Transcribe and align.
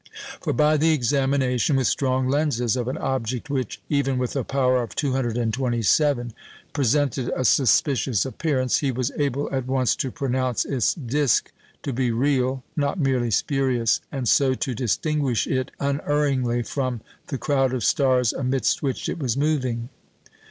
For 0.41 0.51
by 0.51 0.77
the 0.77 0.89
examination 0.93 1.75
with 1.75 1.85
strong 1.85 2.27
lenses 2.27 2.75
of 2.75 2.87
an 2.87 2.97
object 2.97 3.51
which, 3.51 3.79
even 3.87 4.17
with 4.17 4.35
a 4.35 4.43
power 4.43 4.81
of 4.81 4.95
227, 4.95 6.33
presented 6.73 7.29
a 7.35 7.45
suspicious 7.45 8.25
appearance, 8.25 8.79
he 8.79 8.89
was 8.91 9.11
able 9.19 9.47
at 9.53 9.67
once 9.67 9.95
to 9.97 10.09
pronounce 10.09 10.65
its 10.65 10.95
disc 10.95 11.51
to 11.83 11.93
be 11.93 12.09
real, 12.09 12.63
not 12.75 12.97
merely 12.99 13.29
"spurious," 13.29 14.01
and 14.11 14.27
so 14.27 14.55
to 14.55 14.73
distinguish 14.73 15.45
it 15.45 15.69
unerringly 15.79 16.63
from 16.63 17.01
the 17.27 17.37
crowd 17.37 17.71
of 17.71 17.83
stars 17.83 18.33
amidst 18.33 18.81
which 18.81 19.07
it 19.07 19.19
was 19.19 19.37
moving. 19.37 19.89